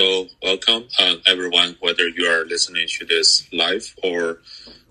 [0.00, 4.38] So, welcome uh, everyone, whether you are listening to this live or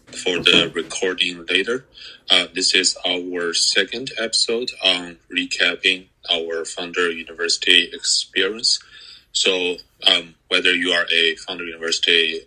[0.05, 1.87] for the recording later.
[2.29, 8.77] Uh, this is our second episode on recapping our Founder University experience.
[9.31, 12.41] So, um, whether you are a Founder University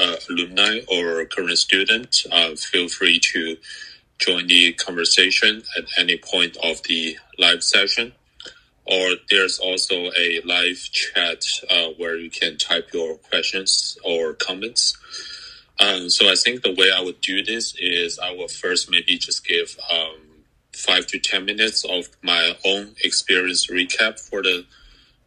[0.00, 3.56] uh, alumni or current student, uh, feel free to
[4.18, 8.14] join the conversation at any point of the live session.
[8.90, 14.96] Or there's also a live chat uh, where you can type your questions or comments.
[15.78, 19.16] Um, so I think the way I would do this is I will first maybe
[19.16, 20.16] just give um,
[20.74, 24.66] five to ten minutes of my own experience recap for the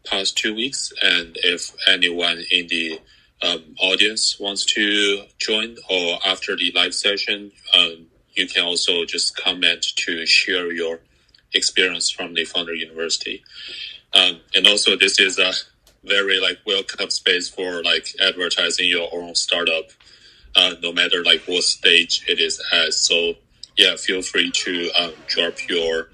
[0.06, 3.00] past two weeks, and if anyone in the
[3.42, 9.36] um, audience wants to join or after the live session, um, you can also just
[9.36, 11.00] comment to share your
[11.54, 13.44] experience from the founder university.
[14.14, 15.54] Um, and also this is a
[16.04, 19.86] very like welcome space for like advertising your own startup,
[20.56, 22.94] uh, no matter like what stage it is at.
[22.94, 23.36] So
[23.78, 26.10] yeah, feel free to um, drop your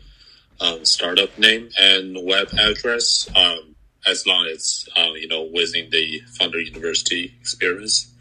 [0.61, 3.75] um, startup name and web address um,
[4.07, 8.13] as long as uh, you know within the founder university experience.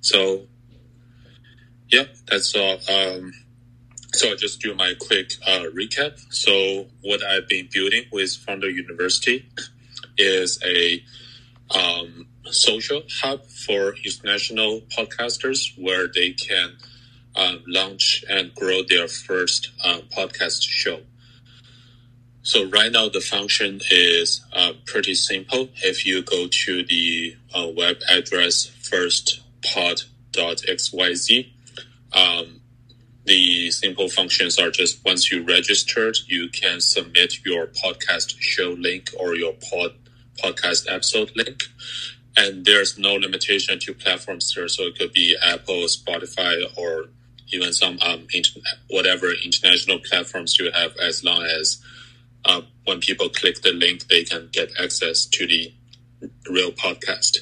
[0.00, 0.42] So
[1.88, 2.78] yeah, that's all.
[2.88, 3.32] Um,
[4.16, 6.18] so I'll just do my quick uh, recap.
[6.32, 9.46] So what I've been building with Founder University
[10.16, 11.04] is a
[11.76, 16.78] um, social hub for international podcasters where they can
[17.34, 21.02] um, launch and grow their first um, podcast show.
[22.42, 25.68] So right now the function is uh, pretty simple.
[25.82, 31.50] If you go to the uh, web address firstpod.xyz,
[32.12, 32.55] um,
[33.26, 39.10] the simple functions are just once you registered, you can submit your podcast show link
[39.18, 39.94] or your pod,
[40.42, 41.64] podcast episode link.
[42.36, 44.68] And there's no limitation to platforms there.
[44.68, 47.06] So it could be Apple, Spotify, or
[47.52, 48.26] even some um,
[48.90, 51.82] whatever international platforms you have, as long as
[52.44, 55.72] uh, when people click the link, they can get access to the
[56.50, 57.38] real podcast.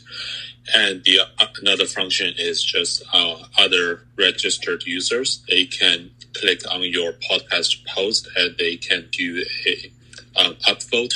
[0.73, 5.45] And the uh, another function is just uh, other registered users.
[5.49, 9.93] They can click on your podcast post and they can do a
[10.37, 11.13] um, upvote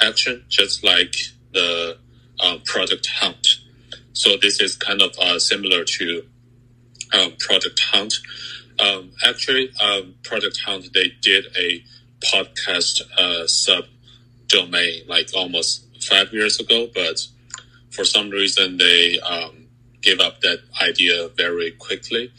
[0.00, 1.14] action, just like
[1.52, 1.98] the
[2.40, 3.46] uh, product hunt.
[4.12, 6.24] So this is kind of uh, similar to
[7.12, 8.14] um, product hunt.
[8.78, 11.84] Um, actually, um, product hunt they did a
[12.24, 13.84] podcast uh, sub
[14.48, 17.26] domain like almost five years ago, but
[17.94, 19.66] for some reason they um,
[20.02, 22.32] gave up that idea very quickly.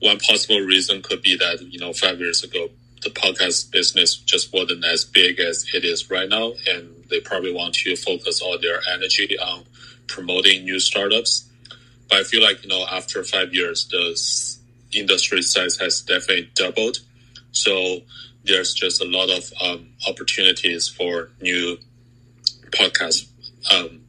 [0.00, 2.68] One possible reason could be that you know five years ago
[3.02, 7.52] the podcast business just wasn't as big as it is right now, and they probably
[7.52, 9.64] want to focus all their energy on
[10.06, 11.48] promoting new startups.
[12.08, 16.98] But I feel like you know after five years, the industry size has definitely doubled.
[17.50, 18.02] So
[18.44, 21.78] there's just a lot of um, opportunities for new
[22.70, 23.28] podcast
[23.72, 24.01] um,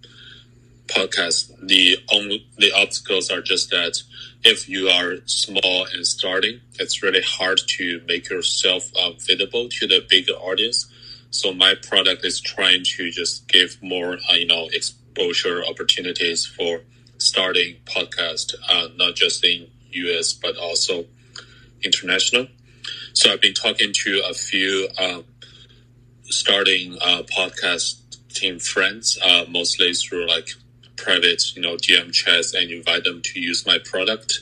[0.93, 4.01] podcast, the only the obstacles are just that
[4.43, 9.87] if you are small and starting, it's really hard to make yourself um, visible to
[9.87, 10.87] the bigger audience.
[11.31, 16.81] So my product is trying to just give more, uh, you know, exposure opportunities for
[17.17, 21.05] starting podcast, uh, not just in US but also
[21.83, 22.47] international.
[23.13, 25.23] So I've been talking to a few um,
[26.25, 27.99] starting uh, podcast
[28.33, 30.49] team friends, uh, mostly through like
[30.95, 34.39] private, you know, DM chats and invite them to use my product.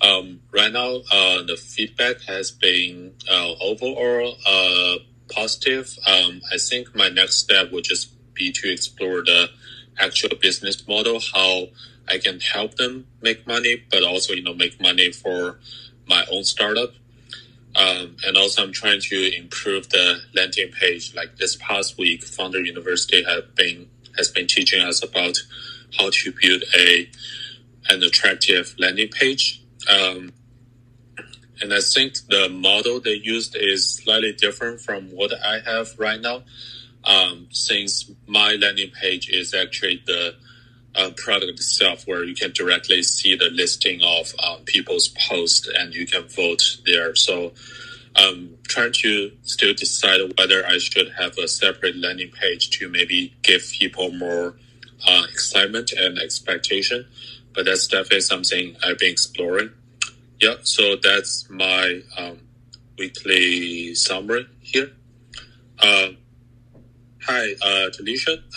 [0.00, 4.96] Um, right now, uh, the feedback has been uh, overall uh,
[5.32, 5.96] positive.
[6.06, 9.48] Um, I think my next step would just be to explore the
[9.98, 11.68] actual business model, how
[12.08, 15.58] I can help them make money, but also, you know, make money for
[16.06, 16.90] my own startup.
[17.74, 21.14] Um, and also, I'm trying to improve the landing page.
[21.14, 25.36] Like this past week, Founder University have been has been teaching us about
[25.98, 27.08] how to build a
[27.88, 29.62] an attractive landing page.
[29.88, 30.32] Um,
[31.60, 36.20] and I think the model they used is slightly different from what I have right
[36.20, 36.42] now.
[37.04, 40.34] Um, since my landing page is actually the
[40.96, 45.94] uh, product itself, where you can directly see the listing of um, people's posts and
[45.94, 47.14] you can vote there.
[47.14, 47.52] So
[48.16, 52.88] I'm um, trying to still decide whether I should have a separate landing page to
[52.88, 54.56] maybe give people more
[55.06, 57.06] uh, excitement and expectation.
[57.54, 59.70] But that's definitely something I've been exploring.
[60.40, 62.40] Yeah, so that's my um,
[62.98, 64.90] weekly summary here.
[65.78, 66.08] Uh,
[67.22, 67.90] hi, uh.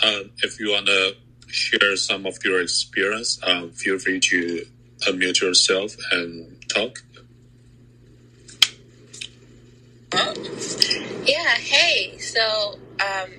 [0.03, 1.15] Uh, if you want to
[1.47, 4.65] share some of your experience, um, feel free to
[5.07, 7.01] unmute yourself and talk.
[10.11, 10.33] Oh.
[11.25, 12.17] Yeah, hey.
[12.17, 13.29] So um,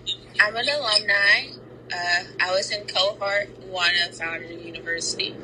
[0.40, 1.59] I'm an alumni.
[1.92, 5.34] Uh, I was in cohort one of Founder University.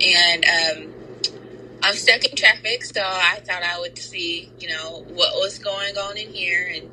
[0.00, 0.94] And um,
[1.82, 5.96] I'm stuck in traffic, so I thought I would see, you know, what was going
[5.96, 6.90] on in here and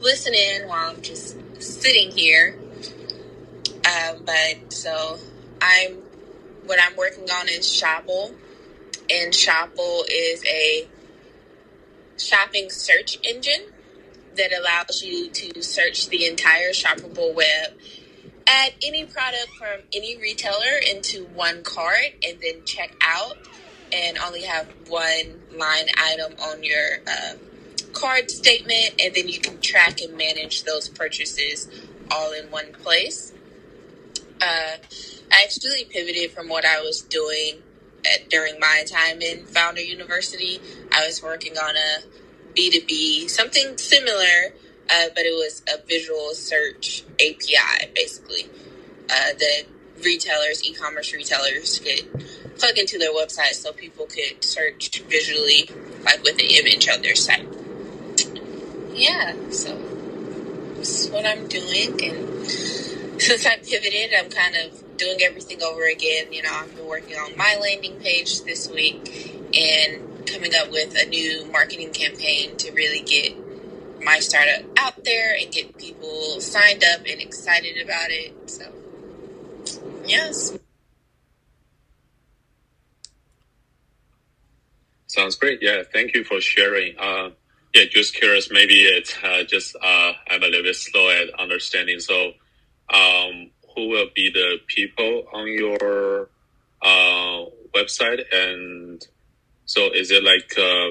[0.00, 2.58] listen in while I'm just sitting here.
[3.84, 5.18] Um, but so
[5.60, 5.98] I'm
[6.64, 8.34] what I'm working on is Shopl,
[9.10, 10.88] and Shopl is a
[12.16, 13.66] shopping search engine
[14.36, 17.72] that allows you to search the entire shoppable web,
[18.50, 23.36] add any product from any retailer into one cart, and then check out,
[23.92, 27.34] and only have one line item on your uh,
[27.92, 31.68] card statement, and then you can track and manage those purchases
[32.10, 33.32] all in one place.
[34.42, 34.76] Uh,
[35.32, 37.62] I actually pivoted from what I was doing
[38.04, 40.60] at, during my time in Founder University.
[40.92, 44.54] I was working on a B2B, something similar,
[44.90, 48.44] uh, but it was a visual search API, basically,
[49.08, 49.62] uh, that
[50.04, 52.08] retailers, e commerce retailers could
[52.58, 55.68] plug into their website so people could search visually,
[56.04, 57.46] like with an image on their site.
[58.92, 59.76] Yeah, so
[60.74, 62.02] this is what I'm doing.
[62.02, 62.50] And
[63.20, 66.32] since I pivoted, I'm kind of doing everything over again.
[66.32, 70.94] You know, I've been working on my landing page this week and coming up with
[70.96, 73.34] a new marketing campaign to really get
[74.04, 78.50] my startup out there and get people signed up and excited about it.
[78.50, 78.72] So,
[80.06, 80.58] yes.
[85.06, 85.60] Sounds great.
[85.62, 86.96] Yeah, thank you for sharing.
[86.98, 87.30] Uh,
[87.74, 88.50] yeah, just curious.
[88.50, 92.00] Maybe it's uh, just uh, I'm a little bit slow at understanding.
[92.00, 92.32] So,
[92.92, 96.28] um, who will be the people on your
[96.82, 97.44] uh,
[97.74, 99.06] website and
[99.66, 100.90] so is it like uh,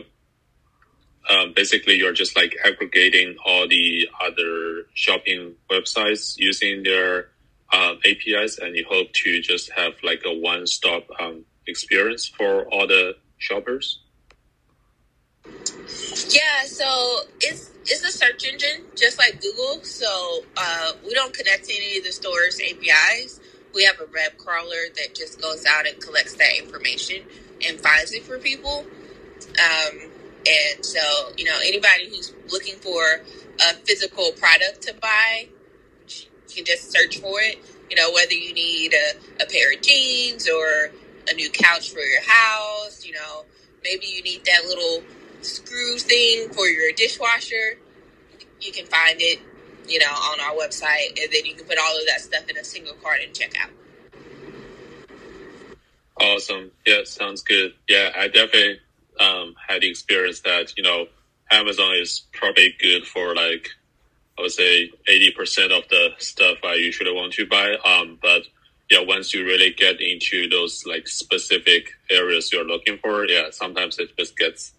[1.29, 7.29] um, basically you're just like aggregating all the other shopping websites using their
[7.71, 12.87] um, APIs, and you hope to just have like a one-stop um, experience for all
[12.87, 13.99] the shoppers?
[15.45, 19.83] Yeah, so it's it's a search engine just like Google.
[19.83, 23.39] So uh, we don't connect to any of the store's APIs.
[23.73, 27.23] We have a web crawler that just goes out and collects that information
[27.67, 28.85] and finds it for people.
[29.59, 30.09] Um,
[30.49, 30.99] and so,
[31.37, 33.21] you know, anybody who's looking for
[33.61, 35.47] a physical product to buy,
[36.07, 37.57] you can just search for it.
[37.89, 40.91] You know, whether you need a, a pair of jeans or
[41.29, 43.45] a new couch for your house, you know,
[43.83, 45.03] maybe you need that little
[45.41, 47.77] screw thing for your dishwasher.
[48.61, 49.39] You can find it,
[49.87, 52.57] you know, on our website, and then you can put all of that stuff in
[52.57, 53.69] a single cart and check out.
[56.19, 56.71] Awesome.
[56.85, 57.73] Yeah, sounds good.
[57.87, 58.79] Yeah, I definitely
[59.19, 61.07] um, had the experience that, you know,
[61.51, 63.69] Amazon is probably good for like,
[64.37, 67.75] I would say 80% of the stuff I usually want to buy.
[67.85, 68.43] Um, but
[68.89, 73.99] yeah, once you really get into those like specific areas you're looking for, yeah, sometimes
[73.99, 74.73] it just gets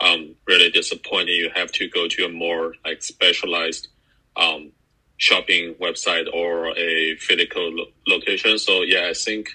[0.00, 1.34] um, really disappointing.
[1.34, 3.88] You have to go to a more like specialized
[4.36, 4.72] um,
[5.16, 8.58] shopping website or a physical lo- location.
[8.58, 9.50] So yeah, I think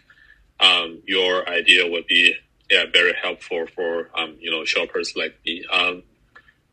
[0.60, 2.36] um, your idea would be
[2.70, 5.64] yeah very helpful for um, you know shoppers like me.
[5.72, 6.04] Um,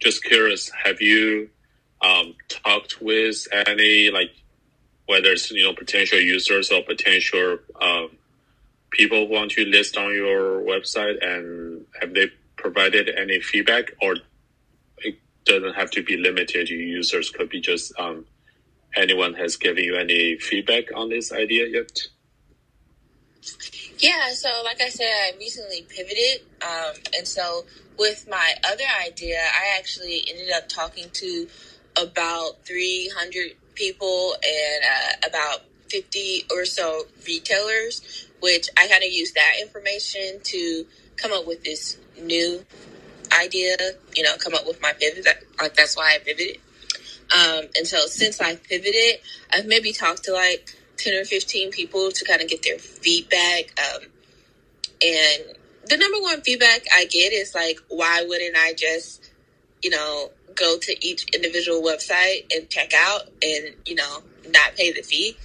[0.01, 1.51] just curious, have you
[2.03, 4.31] um, talked with any like
[5.07, 8.11] whether it's you know potential users or potential um,
[8.91, 14.17] people who want to list on your website, and have they provided any feedback, or
[14.99, 17.31] it doesn't have to be limited to users?
[17.31, 18.27] Could be just um,
[18.97, 22.09] anyone has given you any feedback on this idea yet?
[23.99, 26.43] Yeah, so like I said, I recently pivoted.
[26.63, 27.65] Um, and so
[27.99, 31.49] with my other idea, I actually ended up talking to
[31.97, 39.35] about 300 people and uh, about 50 or so retailers, which I kind of used
[39.35, 40.87] that information to
[41.17, 42.65] come up with this new
[43.33, 43.77] idea,
[44.15, 45.27] you know, come up with my pivot.
[45.61, 46.59] Like that's why I pivoted.
[47.33, 49.21] Um, and so since I pivoted,
[49.53, 53.79] I've maybe talked to like 10 or 15 people to kind of get their feedback.
[53.79, 54.03] Um,
[55.03, 59.31] and the number one feedback I get is like, why wouldn't I just,
[59.83, 64.93] you know, go to each individual website and check out and, you know, not pay
[64.93, 65.37] the fee?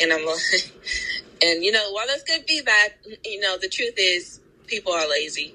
[0.00, 0.38] And I'm like,
[1.42, 5.54] and, you know, while that's good feedback, you know, the truth is people are lazy.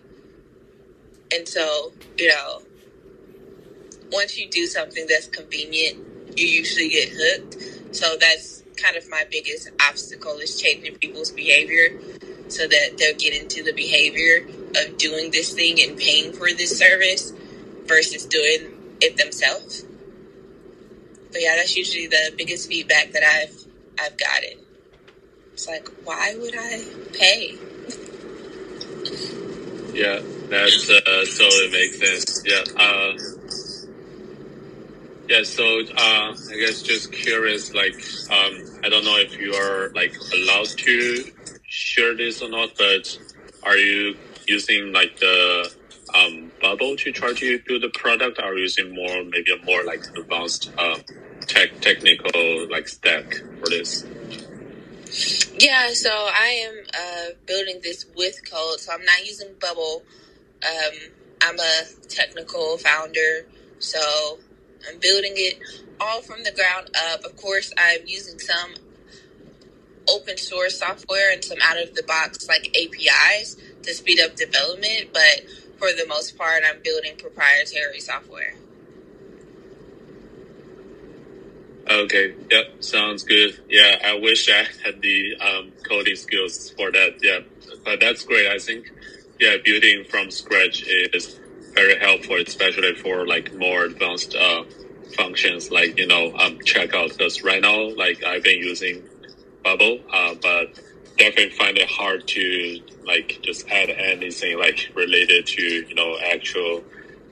[1.33, 2.61] And so, you know,
[4.11, 5.97] once you do something that's convenient,
[6.37, 7.95] you usually get hooked.
[7.95, 11.99] So that's kind of my biggest obstacle is changing people's behavior
[12.47, 14.45] so that they'll get into the behavior
[14.81, 17.33] of doing this thing and paying for this service
[17.85, 19.85] versus doing it themselves.
[21.31, 23.55] But yeah, that's usually the biggest feedback that I've
[23.99, 24.59] I've gotten.
[25.53, 27.57] It's like, why would I pay?
[29.93, 32.43] Yeah, that uh, totally makes sense.
[32.45, 32.63] Yeah.
[32.75, 33.13] Uh,
[35.27, 37.93] yeah, so uh, I guess just curious, like,
[38.29, 41.31] um, I don't know if you are like allowed to
[41.67, 43.17] share this or not, but
[43.63, 45.73] are you using like the
[46.13, 48.39] um, bubble to try to build the product?
[48.39, 50.99] You using more, maybe a more like advanced uh,
[51.47, 54.05] tech technical like stack for this?
[55.57, 60.03] Yeah, so I am uh, building this with code, so I'm not using Bubble.
[60.67, 60.97] Um,
[61.41, 63.45] I'm a technical founder,
[63.79, 64.39] so
[64.87, 65.59] I'm building it
[65.99, 67.23] all from the ground up.
[67.23, 68.73] Of course, I'm using some
[70.09, 75.09] open source software and some out of the box like APIs to speed up development,
[75.13, 75.45] but
[75.77, 78.53] for the most part, I'm building proprietary software.
[81.89, 82.33] Okay.
[82.49, 82.83] Yep.
[82.83, 83.59] Sounds good.
[83.69, 83.97] Yeah.
[84.03, 87.17] I wish I had the um, coding skills for that.
[87.21, 87.39] Yeah.
[87.83, 88.47] But that's great.
[88.47, 88.91] I think,
[89.39, 91.39] yeah, building from scratch is
[91.73, 94.63] very helpful, especially for like more advanced uh,
[95.15, 97.09] functions like, you know, um, checkout.
[97.09, 99.03] Because right now, like I've been using
[99.63, 100.79] Bubble, uh, but
[101.17, 106.83] definitely find it hard to like just add anything like related to, you know, actual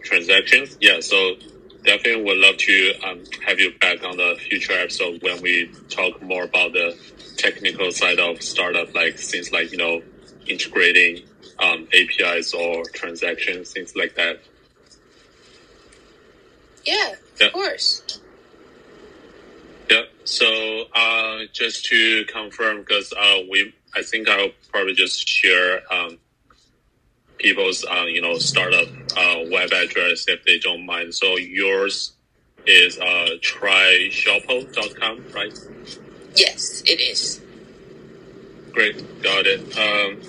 [0.03, 0.77] transactions.
[0.81, 0.99] Yeah.
[0.99, 1.35] So
[1.83, 6.21] definitely would love to um, have you back on the future episode when we talk
[6.21, 6.97] more about the
[7.37, 10.01] technical side of startup, like things like you know
[10.47, 11.23] integrating
[11.61, 14.41] um, APIs or transactions, things like that.
[16.83, 18.19] Yeah, of course.
[19.89, 20.03] Yeah.
[20.23, 26.17] So uh, just to confirm, because uh, we, I think I'll probably just share um,
[27.37, 28.87] people's uh, you know startup
[29.17, 31.13] uh, web address if they don't mind.
[31.13, 32.13] So yours
[32.65, 35.59] is uh, tryshopl.com, right?
[36.35, 37.41] Yes, it is.
[38.71, 39.77] Great, got it.
[39.77, 40.21] Um,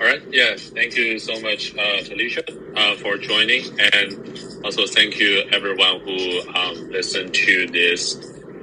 [0.00, 2.42] all right, yeah, thank you so much, uh, Talisha,
[2.74, 8.16] uh, for joining, and also thank you everyone who um, listened to this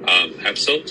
[0.08, 0.90] um, episode.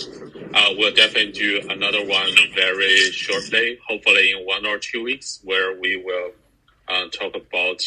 [0.53, 5.77] Uh, we'll definitely do another one very shortly, hopefully in one or two weeks, where
[5.77, 6.31] we will
[6.87, 7.81] uh, talk about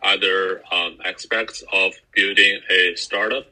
[0.00, 3.46] other um, aspects of building a startup.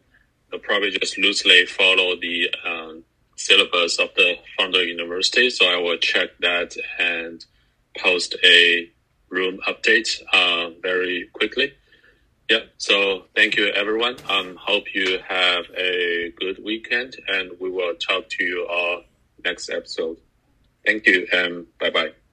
[0.52, 3.02] I'll probably just loosely follow the um,
[3.34, 5.50] syllabus of the founder university.
[5.50, 7.44] So I will check that and
[7.98, 8.90] post a
[9.28, 11.74] room update uh, very quickly.
[12.50, 12.64] Yeah.
[12.76, 14.16] So thank you, everyone.
[14.28, 19.02] Um, hope you have a good weekend, and we will talk to you all
[19.44, 20.18] next episode.
[20.84, 22.23] Thank you, and bye bye.